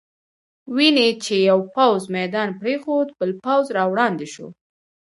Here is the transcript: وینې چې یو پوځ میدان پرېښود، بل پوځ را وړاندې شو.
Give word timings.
وینې 0.75 1.07
چې 1.23 1.35
یو 1.49 1.59
پوځ 1.75 2.01
میدان 2.17 2.49
پرېښود، 2.59 3.07
بل 3.19 3.31
پوځ 3.45 3.65
را 3.77 3.83
وړاندې 3.91 4.27
شو. 4.33 4.47